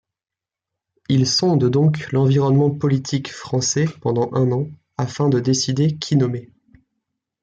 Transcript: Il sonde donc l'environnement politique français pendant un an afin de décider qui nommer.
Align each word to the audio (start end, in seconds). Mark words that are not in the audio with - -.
Il 1.09 1.27
sonde 1.27 1.69
donc 1.69 2.11
l'environnement 2.11 2.71
politique 2.71 3.31
français 3.31 3.85
pendant 4.01 4.33
un 4.33 4.51
an 4.51 4.67
afin 4.97 5.29
de 5.29 5.39
décider 5.39 5.95
qui 5.97 6.15
nommer. 6.15 6.49